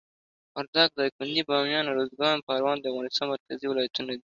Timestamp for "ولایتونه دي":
3.67-4.23